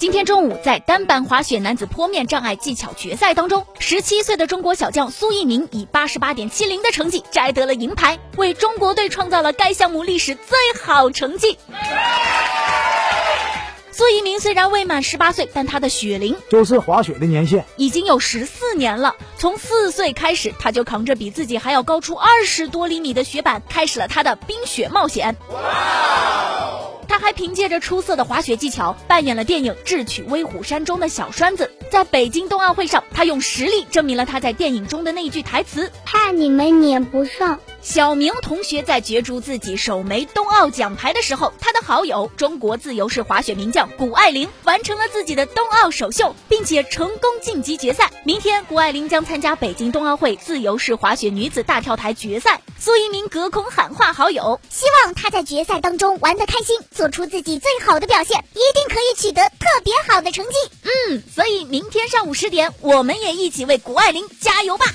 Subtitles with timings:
[0.00, 11.58] 今天中午，在单板滑雪男子坡面障碍技巧决赛当中，十七岁的中国小将苏翊鸣以八十八点七零的成绩摘得了银牌，为中国队创造了该项目历史最好成绩。
[13.92, 19.16] 苏翊鸣虽然未满十八岁，但他的雪龄就是滑雪的年限已经有十四年了。
[19.36, 25.36] 从四岁开始，他就扛着比自己还要高出二十多厘米的雪板，开始了他的冰雪冒险。
[27.10, 31.68] 他还凭借着出色的滑雪技巧，扮演了电影《智取威虎山》中的小栓子。
[31.90, 48.08] 在北京冬奥会上，他用实力证明了他在电影中的那句台词：“怕你们撵不上。”小明同学在角逐自己首枚冬奥奖牌的时候，他的好友中国自由式滑雪名将谷爱凌完成了自己的冬奥首秀，并且成功晋级决赛。
[48.22, 52.60] 明天，谷爱凌将参加北京冬奥会自由式滑雪女子大跳台决赛。
[52.78, 60.52] 苏一鸣隔空喊话好友，希望他在决赛当中玩得开心，做出自己最好的表现，一定可以取得特别好的成绩。
[61.68, 64.86] 明天上午十点，我们也一起为谷爱凌加油吧。